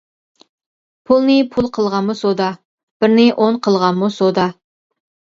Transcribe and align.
پۇلنى 1.09 1.33
پۇل 1.55 1.67
قىلغانمۇ 1.75 2.15
سودا. 2.21 2.47
بىرنى 3.03 3.25
ئون 3.43 3.59
قىلغانمۇ 3.67 4.09
سودا. 4.17 4.47